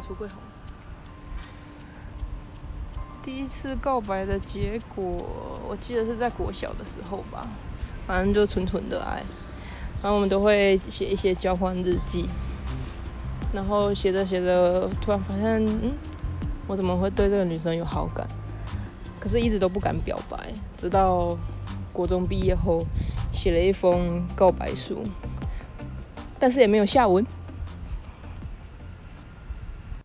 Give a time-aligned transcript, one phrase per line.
[0.00, 0.36] 出柜红。
[3.22, 5.04] 第一次告白的结果，
[5.68, 7.46] 我记得是在国小的时候吧，
[8.06, 9.22] 反正就纯纯的爱。
[10.02, 12.26] 然后我们都会写一些交换日记，
[13.52, 15.92] 然后写着写着，突然发现，嗯，
[16.66, 18.26] 我怎么会对这个女生有好感？
[19.20, 21.36] 可是一直都不敢表白，直到
[21.92, 22.78] 国中毕业后，
[23.32, 25.02] 写了一封告白书，
[26.38, 27.26] 但是也没有下文。